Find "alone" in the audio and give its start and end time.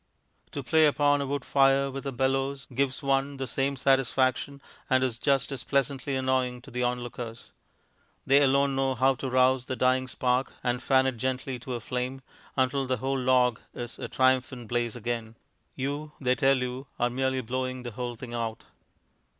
8.41-8.75